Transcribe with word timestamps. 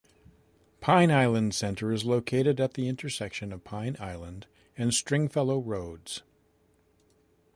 Pine 0.79 1.11
Island 1.11 1.53
Center 1.53 1.93
is 1.93 2.05
located 2.05 2.59
at 2.59 2.73
the 2.73 2.87
intersection 2.87 3.53
of 3.53 3.63
Pine 3.63 3.95
Island 3.99 4.47
and 4.75 4.95
Stringfellow 4.95 5.59
Roads. 5.59 6.23